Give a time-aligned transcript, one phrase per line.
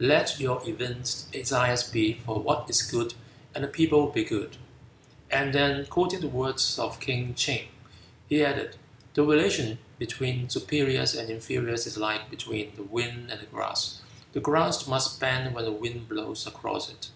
[0.00, 3.14] Let your evinced desires be for what is good
[3.54, 4.58] and the people will be good."
[5.30, 7.68] And then quoting the words of King Ching,
[8.28, 8.76] he added,
[9.14, 14.02] "The relation between superiors and inferiors is like that between the wind and the grass.
[14.34, 17.08] The grass must bend when the wind blows across it."